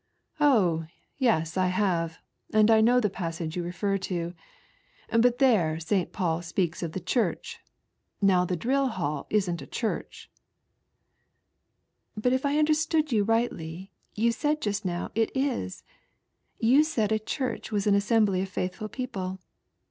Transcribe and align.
"Oh, 0.55 0.87
yes 1.19 1.57
I 1.57 1.67
have, 1.67 2.17
and 2.51 2.71
I 2.71 2.81
know 2.81 2.99
the 2.99 3.07
passage 3.07 3.55
you 3.55 3.61
refer 3.61 3.99
to. 3.99 4.33
But 5.11 5.37
there 5.37 5.75
S, 5.75 5.93
Paul 6.11 6.41
speaks 6.41 6.81
of 6.81 6.93
the 6.93 6.99
Church; 6.99 7.59
now 8.19 8.43
the 8.43 8.55
Drill 8.55 8.87
Hall 8.87 9.27
isn't 9.29 9.61
a 9.61 9.67
Church," 9.67 10.31
"Biit 12.19 12.31
if 12.31 12.47
I 12.47 12.57
understood 12.57 13.11
you 13.11 13.23
rightly, 13.23 13.91
you 14.15 14.31
said 14.31 14.59
just 14.59 14.87
novr 14.87 15.11
it 15.13 15.29
is. 15.37 15.83
You 16.57 16.83
said 16.83 17.11
a 17.11 17.19
Church 17.19 17.71
was 17.71 17.85
an 17.85 17.93
aasemhly 17.93 18.41
of 18.41 18.49
faithful 18.49 18.89
people. 18.89 19.37